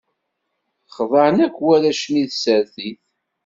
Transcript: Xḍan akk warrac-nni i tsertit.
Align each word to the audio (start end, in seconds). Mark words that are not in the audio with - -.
Xḍan 0.95 1.35
akk 1.45 1.57
warrac-nni 1.65 2.21
i 2.23 2.25
tsertit. 2.31 3.01